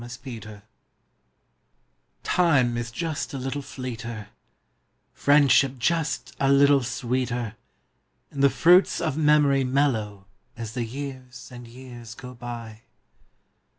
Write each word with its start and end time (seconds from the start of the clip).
A597234 0.01 0.61
IME 2.39 2.75
is 2.77 2.89
"just 2.89 3.35
a 3.35 3.37
little 3.37 3.61
fleeter; 3.61 4.29
priendship 5.15 5.77
just 5.77 6.35
a 6.39 6.51
little 6.51 6.81
sweeter; 6.81 7.55
And 8.31 8.43
the 8.43 8.47
jruits 8.49 8.99
of 8.99 9.15
memoru 9.15 9.63
mellcrcO' 9.63 10.23
I 10.57 10.59
As 10.61 10.73
the 10.73 10.87
Ljears 10.87 11.51
and 11.51 11.67
Ejears 11.67 12.15
ao 12.25 12.33
btj. 12.33 12.79